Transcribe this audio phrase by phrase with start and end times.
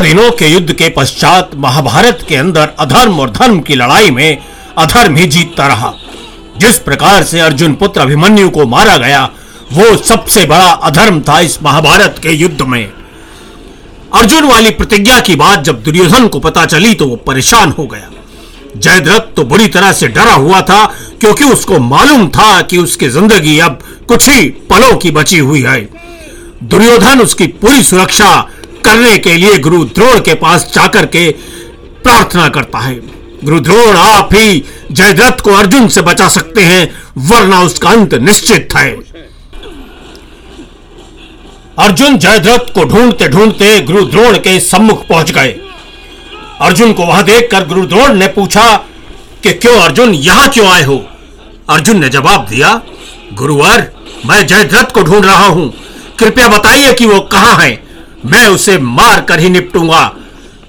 [0.00, 4.38] दिनों के युद्ध के पश्चात महाभारत के अंदर अधर्म और धर्म की लड़ाई में
[4.78, 5.92] अधर्म ही जीतता रहा।
[6.58, 9.24] जिस प्रकार से अर्जुन पुत्र अभिमन्यु को मारा गया,
[9.72, 12.92] वो सबसे बड़ा अधर्म था इस महाभारत के युद्ध में।
[14.14, 18.10] अर्जुन वाली प्रतिज्ञा की बात जब दुर्योधन को पता चली तो वो परेशान हो गया।
[18.76, 20.84] जयद्रथ तो बुरी तरह से डरा हुआ था,
[21.20, 25.80] क्योंकि उसको मालूम था कि उसकी ज़िंदगी अब कुछ ही पलों की बची हुई है।
[26.64, 28.30] दुर्योधन उसकी पूरी सुरक्षा
[28.84, 31.30] करने के लिए गुरु द्रोण के पास जाकर के
[32.02, 32.94] प्रार्थना करता है।
[33.44, 38.68] गुरु द्रोण, आप ही जयद्रथ को अर्जुन से बचा सकते हैं, वरना उसका अंत निश्चित
[38.76, 38.90] है।
[41.78, 45.60] अर्जुन जयद्रथ को ढूंढते ढूंढते गुरु द्रोण के सम्मुख पहुँच गए।
[46.60, 48.76] अर्जुन को वहाँ देखकर गुरु द्रोण ने पूछा
[49.42, 51.04] कि क्यों अर्जुन, यहाँ क्यों आए हो?
[51.70, 52.80] अर्जुन ने जवाब दिया,
[53.34, 53.92] गुरुवर,
[54.26, 55.72] मैं जयद्रथ को ढूंढ रहा हूँ।
[56.18, 57.89] कृपया बताइए कि वो कहाँ है?
[58.24, 60.10] मैं उसे मार कर ही निपटूँगा।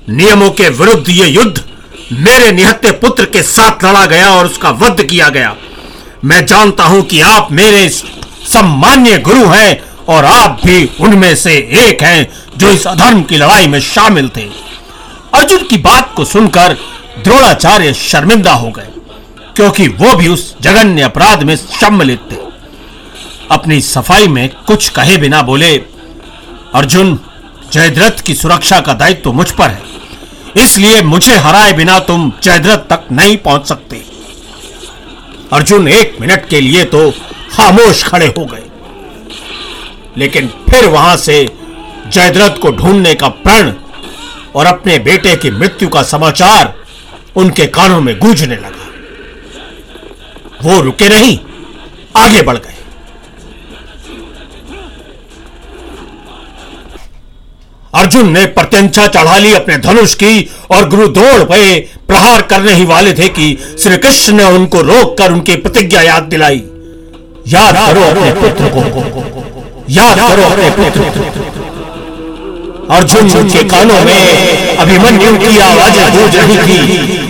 [0.10, 1.64] नियमों के विरुद्ध ये युद्ध
[2.14, 5.56] मेरे निहत्ते पुत्र के साथ लड़ा गया और उसका वध किया गया।
[6.26, 12.04] मैं जानता हूँ कि आप मेरे सम्मान्य गुरु हैं और आप भी उनमें से एक
[12.04, 12.28] हैं
[12.58, 14.50] जो इस अधर्म की लड़ाई में शामिल थे।
[15.34, 16.74] अर्जुन की बात को सुनकर
[17.24, 18.88] द्रोणाचार्य शर्मिंदा हो गए,
[19.56, 22.40] क्योंकि वो भी उस जघन्य अपराध में सम्मिलित थे।
[23.52, 25.76] अपनी सफ़ाई में कुछ कहे बिना बोले,
[26.76, 27.20] अर्जुन
[27.72, 32.78] जयद्रथ की सुरक्षा का दायित्व तो मुझ पर है। इसलिए मुझे हराए बिना तुम जयद्रथ
[32.90, 34.04] तक नहीं पहुँच सकते।
[35.54, 37.10] अर्जुन एक मिनट के लिए तो
[37.52, 38.64] खामोश खड़े हो गए।
[40.18, 41.44] लेकिन फिर वहाँ से
[42.08, 43.74] जयद्रथ को ढूँढने का प्रण
[44.56, 46.74] और अपने बेटे की मृत्यु का समाचार
[47.36, 48.88] उनके कानों में गूंजने लगा।
[50.64, 51.38] वो रुके नहीं,
[52.18, 52.71] आगे बढ़ गए।
[58.02, 62.86] अर्जुन ने प्रत्यंचा चढ़ा ली अपने धनुष की और गुरु दौड़ पे प्रहार करने ही
[62.86, 63.46] वाले थे कि
[63.80, 66.62] श्री कृष्ण ने उनको रोककर उनकी प्रतिज्ञा याद दिलाई।
[67.48, 68.82] याद करो अपने पुत्र को।
[69.90, 71.40] याद करो अपने पुत्र को।
[72.96, 76.78] अर्जुन के कानों में अभिमन्यु की आवाज़ें गूंज रही थी।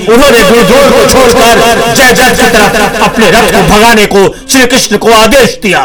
[0.08, 5.12] उन्होंने गुरुद्रोण को छोड़कर जयद्रथ की तरफ़ अपने रथ को भगाने को श्री कृष्ण को
[5.16, 5.84] आदेश दिया।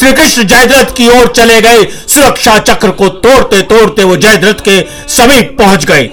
[0.00, 4.80] श्री कृष्ण जयद्रथ की ओर चले गए। सुरक्षा चक्र को तोड़ते तोड़ते वो जयद्रथ के
[5.08, 6.04] समीप पहुँच गए।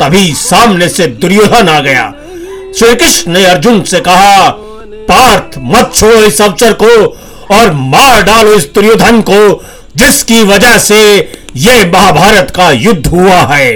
[0.00, 2.14] तभी सामने से दुर्योधन आ गया।
[2.78, 4.48] श्री कृष्ण ने अर्जुन से कहा,
[5.08, 7.06] पार्थ, मत छोड़ो इस अवसर को
[7.54, 9.64] और मार डालो इस दुर्योधन को,
[9.96, 13.72] जिसकी वजह से यह महाभारत का युद्ध हुआ है।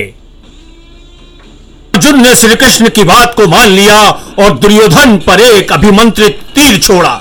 [1.94, 6.78] अर्जुन ने श्री कृष्ण की बात को मान लिया और दुर्योधन पर एक अभिमंत्रित तीर
[6.78, 7.20] छोड़ा।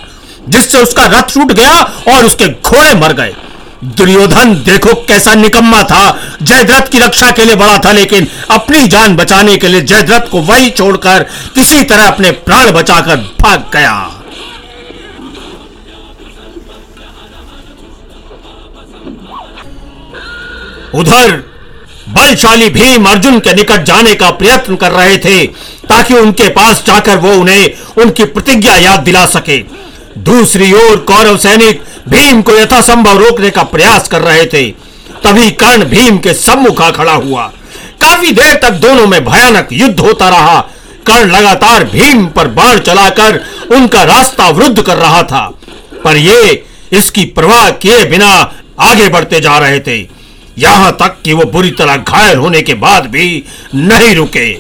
[0.50, 1.74] जिससे उसका रथ टूट गया
[2.08, 3.36] और उसके घोड़े मर गए।
[3.84, 9.16] दुर्योधन, देखो कैसा निकम्मा था। जयद्रथ की रक्षा के लिए बड़ा था, लेकिन अपनी जान
[9.16, 11.24] बचाने के लिए जयद्रथ को वही छोड़कर
[11.56, 13.96] किसी तरह अपने प्राण बचाकर भाग गया।
[20.96, 21.32] उधर,
[22.10, 25.46] बलशाली भीम अर्जुन के निकट जाने का प्रयत्न कर रहे थे,
[25.90, 29.60] ताकि उनके पास जाकर वो उन्हें उनकी प्रतिज्ञा याद दिला सके।
[30.20, 34.64] दूसरी ओर कौरव सैनिक भीम को यथासंभव रोकने का प्रयास कर रहे थे।
[35.24, 37.46] तभी कर्ण भीम के सम्मुख आ खड़ा हुआ।
[38.02, 40.60] काफ़ी देर तक दोनों में भयानक युद्ध होता रहा।
[41.08, 43.40] कर्ण लगातार भीम पर बाण चलाकर
[43.72, 45.46] उनका रास्ता अवरुद्ध कर रहा था।
[46.04, 48.30] पर ये इसकी परवाह किए बिना
[48.80, 50.00] आगे बढ़ते जा रहे थे।
[50.58, 53.44] यहाँ तक कि वो बुरी तरह घायल होने के बाद भी
[53.76, 54.54] नहीं रुके।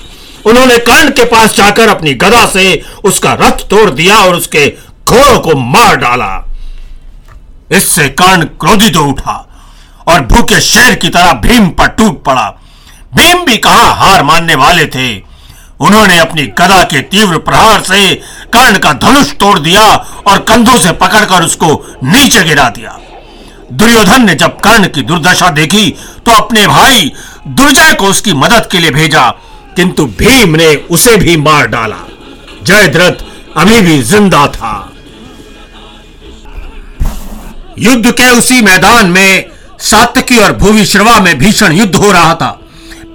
[0.46, 4.66] उन्होंने कर्ण के पास जाकर अपनी गदा से उसका रथ तोड़ दिया और उसके
[5.10, 6.46] घोड़ों को मार डाला।
[7.72, 9.36] इससे कर्ण क्रोधित हो उठा
[10.08, 12.50] और भूखे शेर की तरह भीम पर टूट पड़ा।
[13.16, 15.18] भीम भी कहा हार मानने वाले थे?
[15.80, 18.16] उन्होंने अपनी गदा के तीव्र प्रहार से
[18.54, 19.84] कर्ण का धनुष तोड़ दिया
[20.28, 21.74] और कंधों से पकड़कर उसको
[22.04, 22.98] नीचे गिरा दिया।
[23.74, 25.90] दुर्योधन ने जब कर्ण की दुर्दशा देखी
[26.26, 27.12] तो अपने भाई
[27.50, 29.30] दुर्जय को उसकी मदद के लिए भेजा,
[29.76, 31.98] किंतु भीम ने उसे भी मार डाला।
[32.64, 33.26] जयद्रथ
[33.58, 34.89] अभी भी ज़िंदा था।
[37.80, 39.46] युद्ध के उसी मैदान में
[39.82, 42.50] सातकी और भूवि श्रवा में भीषण युद्ध हो रहा था।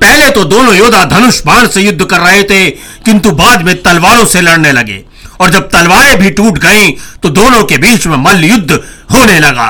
[0.00, 4.24] पहले तो दोनों योद्धा धनुष बाण से युद्ध कर रहे थे, किंतु बाद में तलवारों
[4.24, 5.02] से लड़ने लगे।
[5.40, 6.92] और जब तलवारें भी टूट गईं
[7.22, 8.80] तो दोनों के बीच में मल्ल युद्ध
[9.14, 9.68] होने लगा।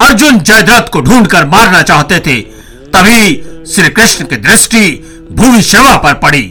[0.00, 2.40] अर्जुन जयद्रथ को ढूंढकर मारना चाहते थे,
[2.92, 4.88] तभी श्री कृष्ण की दृष्टि
[5.32, 6.42] भूमि श्रवा पर पड़ी।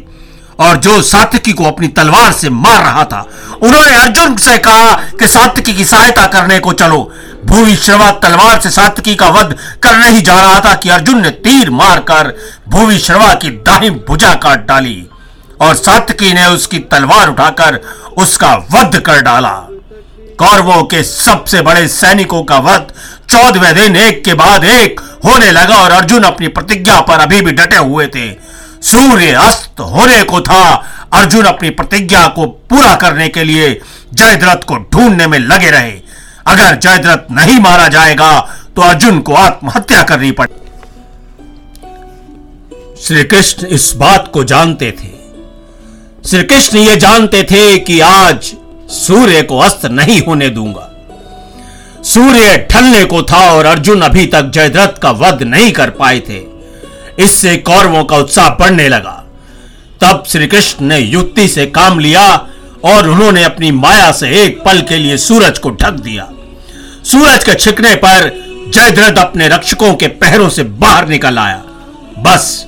[0.60, 3.22] और जो सात्विकी को अपनी तलवार से मार रहा था,
[3.63, 7.00] उन्होंने अर्जुन से कहा कि सात्विकी की सहायता करने को चलो।
[7.46, 11.30] भूमि श्रवा तलवार से सात्विकी का वध करने ही जा रहा था कि अर्जुन ने
[11.39, 12.34] तीर मारकर
[12.70, 15.06] भूमि श्रवा की दाही भुजा काट डाली
[15.62, 17.80] और सात्विकी ने उसकी तलवार उठाकर
[18.18, 19.56] उसका वध कर डाला।
[20.39, 22.92] कौरवों के सबसे बड़े सैनिकों का वध
[23.30, 27.51] चौदहवें दिन एक के बाद एक होने लगा और अर्जुन अपनी प्रतिज्ञा पर अभी भी
[27.51, 28.30] डटे हुए थे।
[28.83, 30.63] सूर्य अस्त होने को था।
[31.13, 33.69] अर्जुन अपनी प्रतिज्ञा को पूरा करने के लिए
[34.13, 35.91] जयद्रथ को ढूँढने में लगे रहे।
[36.48, 38.39] अगर जयद्रथ नहीं मारा जाएगा
[38.75, 40.57] तो अर्जुन को आत्महत्या करनी पड़े
[42.98, 45.17] श्री कृष्ण इस बात को जानते थे।
[46.29, 48.53] श्री कृष्ण ये जानते थे कि आज
[48.91, 50.86] सूर्य को अस्त नहीं होने दूँगा।
[52.03, 56.39] सूर्य ढलने को था और अर्जुन अभी तक जयद्रथ का वध नहीं कर पाए थे।
[57.20, 59.16] इससे कौरवों का उत्साह बढ़ने लगा।
[60.02, 62.26] तब श्री कृष्ण ने युक्ति से काम लिया
[62.86, 66.28] और उन्होंने अपनी माया से एक पल के लिए सूरज को ढक दिया।
[67.04, 68.30] सूरज के छिकने पर
[68.74, 71.62] जयद्रथ अपने रक्षकों के पहरों से बाहर निकल आया।
[72.20, 72.66] बस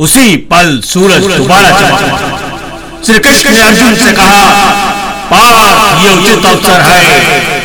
[0.00, 2.48] उसी पल सूरज दोबारा चमका
[3.06, 4.44] श्री कृष्ण ने अर्जुन से कहा
[5.30, 7.58] पाप ये उचित अवसर है।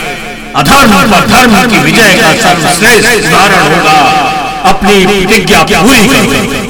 [0.56, 4.25] अधर्म पर धर्म की विजय का सर्वश्रेष्ठ उदाहरण होगा।
[4.66, 6.64] अपनी प्रतिज्ञा पूरी कर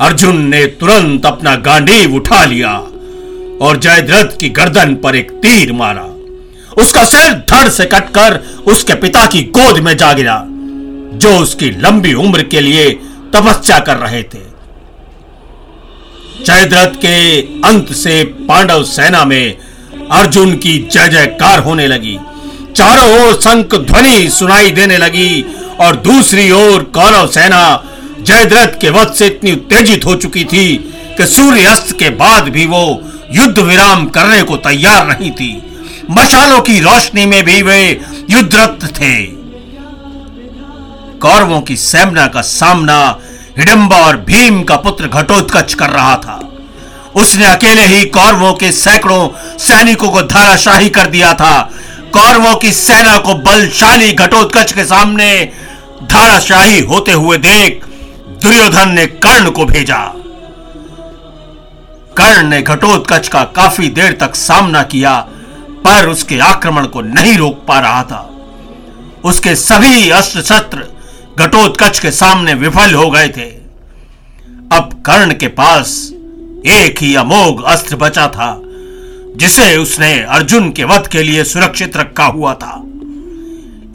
[0.00, 2.72] अर्जुन ने तुरंत अपना गांडीव उठा लिया
[3.60, 6.04] और जयद्रथ की गर्दन पर एक तीर मारा।
[6.82, 10.42] उसका सिर धड़ से कटकर उसके पिता की गोद में जा गिरा,
[11.14, 12.90] जो उसकी लंबी उम्र के लिए
[13.34, 14.42] तपस्या कर रहे थे।
[16.44, 19.56] जयद्रथ के अंत से पांडव सेना में
[20.10, 22.18] अर्जुन की जय जयकार होने लगी।
[22.76, 25.44] चारों ओर शंख ध्वनि सुनाई देने लगी
[25.80, 27.62] और दूसरी ओर कौरव सेना
[28.20, 30.66] जयद्रथ के वध से इतनी उत्तेजित हो चुकी थी
[31.16, 35.50] कि सूर्य अस्त के बाद भी वो युद्ध विराम करने को तैयार नहीं थी।
[36.10, 38.00] मशालों की रोशनी में भी वे
[38.30, 39.14] युद्धरत थे।
[41.18, 43.18] कौरवों की सेना का सामना
[43.58, 46.40] हिडंबा और भीम का पुत्र घटोत्कच कर रहा था।
[47.14, 51.70] उसने अकेले ही कौरवों के सैकड़ों सैनिकों को धाराशाही कर दिया था
[52.12, 55.44] कौरवों की सेना को बलशाली घटोत्कच के सामने
[56.02, 57.84] धाराशाही होते हुए देख
[58.42, 59.98] दुर्योधन ने कर्ण को भेजा।
[62.16, 65.18] कर्ण ने घटोत्कच का काफ़ी देर तक सामना किया,
[65.84, 68.26] पर उसके आक्रमण को नहीं रोक पा रहा था।
[69.24, 70.86] उसके सभी अस्त्र शस्त्र
[71.38, 73.48] घटोत्कच के सामने विफल हो गए थे।
[74.72, 76.10] अब कर्ण के पास
[76.66, 78.50] एक ही अमोघ अस्त्र बचा था।
[79.36, 82.82] जिसे उसने अर्जुन के वध के लिए सुरक्षित रखा हुआ था।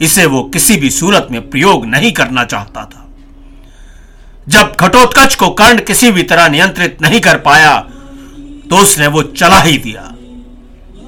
[0.02, 3.02] इसे वो किसी भी सूरत में प्रयोग नहीं करना चाहता था।
[4.48, 7.78] जब घटोत्कच को कर्ण किसी भी तरह नियंत्रित नहीं कर पाया
[8.70, 10.02] तो उसने वो चला ही दिया।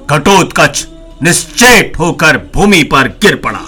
[0.09, 0.87] घटोत्कच
[1.23, 3.59] निश्चेत होकर भूमि पर गिर पड़ा।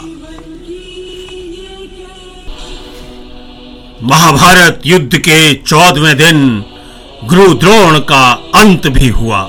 [4.03, 6.63] महाभारत युद्ध के चौदहवें दिन
[7.23, 9.41] गुरु द्रोण का अंत भी हुआ।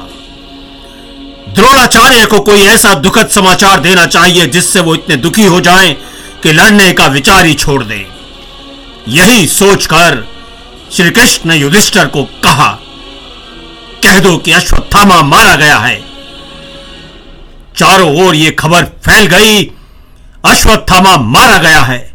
[1.53, 5.95] द्रोणाचार्य को कोई ऐसा दुखद समाचार देना चाहिए जिससे वो इतने दुखी हो जाएँ
[6.43, 8.07] कि लड़ने का विचार ही छोड़ दे।
[9.09, 10.29] यही सोचकर
[10.93, 12.79] श्री कृष्ण ने युधिष्ठर को कहा,
[14.03, 16.05] कह दो कि अश्वत्थामा मारा गया है।
[17.77, 19.71] चारों ओर यह खबर फैल गई,
[20.45, 22.13] अश्वत्थामा मारा गया है।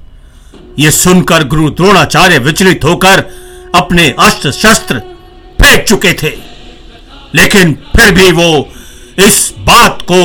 [0.79, 3.23] यह सुनकर गुरु द्रोणाचार्य विचलित होकर
[3.75, 4.99] अपने अस्त्र शस्त्र
[5.61, 6.33] फेंक चुके थे।
[7.35, 8.69] लेकिन फिर भी वो
[9.17, 10.19] इस बात को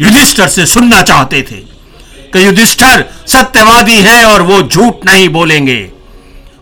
[0.00, 1.56] युधिष्ठर से सुनना चाहते थे
[2.32, 5.78] कि युधिष्ठर सत्यवादी है और वो झूठ नहीं बोलेंगे।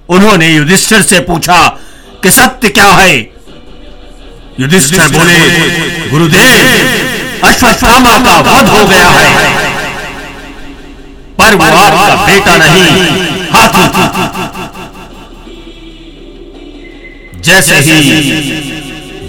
[0.08, 1.56] उन्होंने युधिष्ठर से पूछा
[2.22, 3.16] कि सत्य क्या है?
[4.60, 9.28] युधिष्ठर बोले गुरुदेव अश्वत्थामा का वध हो गया है।
[11.38, 12.90] पर वो आपका बेटा नहीं
[13.52, 14.06] हाथी था।
[17.40, 18.00] जैसे ही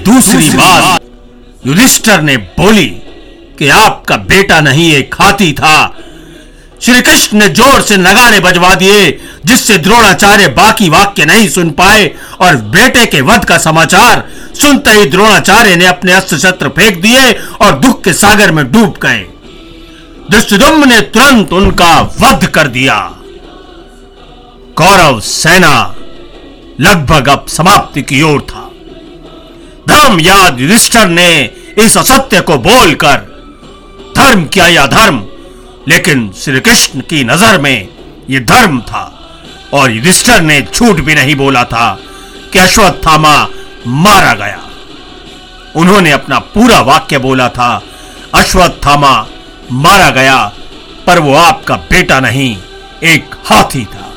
[0.05, 1.04] दूसरी बात
[1.65, 2.85] युधिष्ठर ने बोली
[3.59, 5.95] कि आपका बेटा नहीं, एक हाथी था।
[6.81, 9.11] श्री कृष्ण ने ज़ोर से नगाड़े बजवा दिए,
[9.45, 14.23] जिससे द्रोणाचार्य बाकी वाक्य नहीं सुन पाए और बेटे के वध का समाचार
[14.61, 17.31] सुनते ही द्रोणाचार्य ने अपने अस्त्र शस्त्र फेंक दिए
[17.61, 19.25] और दुख के सागर में डूब गए।
[20.31, 22.99] दृष्टिदुम्ब ने तुरंत उनका वध कर दिया।
[24.77, 25.95] कौरव सेना
[26.79, 28.64] लगभग अब समाप्ति की ओर था।
[30.05, 31.29] धर्म याद युधिष्ठर ने
[31.77, 33.21] इस असत्य को बोलकर
[34.17, 35.17] धर्म किया या धर्म,
[35.87, 37.87] लेकिन श्री कृष्ण की नज़र में
[38.29, 39.01] यह धर्म था
[39.73, 41.87] और युधिष्ठर ने झूठ भी नहीं बोला था
[42.53, 43.33] कि अश्वत्थामा
[43.87, 44.61] मारा गया।
[45.75, 47.71] उन्होंने अपना पूरा वाक्य बोला था,
[48.33, 49.15] अश्वत्थामा
[49.71, 50.37] मारा गया,
[51.07, 52.55] पर वो आपका बेटा नहीं,
[53.03, 54.13] एक हाथी था।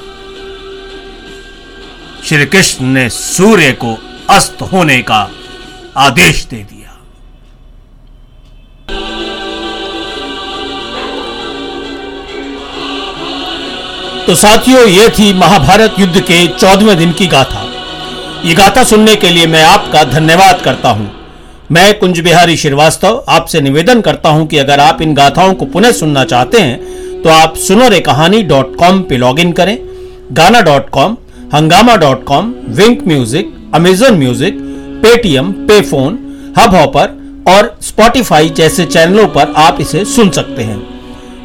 [2.25, 3.99] श्री कृष्ण ने सूर्य को
[4.31, 5.29] अस्त होने का
[5.99, 6.97] आदेश दे दिया।
[14.27, 17.65] तो साथियों, ये थी महाभारत युद्ध के चौदहवें दिन की गाथा।
[18.45, 21.11] ये गाथा सुनने के लिए मैं आपका धन्यवाद करता हूँ।
[21.73, 25.93] मैं कुंज बिहारी श्रीवास्तव आपसे निवेदन करता हूँ कि अगर आप इन गाथाओं को पुनः
[25.95, 29.77] सुनना चाहते हैं तो आप सुनो रे कहानी डॉट कॉम पे लॉग इन करें।
[30.33, 31.17] Gaana dot com,
[31.55, 34.65] Hungama dot com, Wynk music, Amazon music
[35.03, 36.19] Paytm पे फ़ोन
[36.59, 37.17] हब हॉपर
[37.49, 40.99] और स्पॉटिफाई जैसे चैनलों पर आप इसे सुन सकते हैं।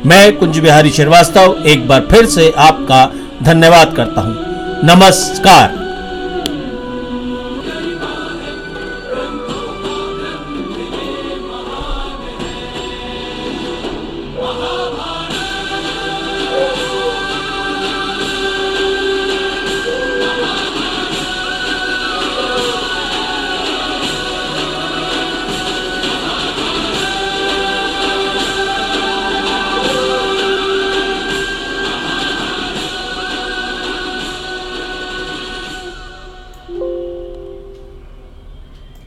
[0.05, 3.05] मैं कुंज बिहारी श्रीवास्तव, एक बार फिर से आपका
[3.43, 4.36] धन्यवाद करता हूँ।
[4.86, 5.83] नमस्कार।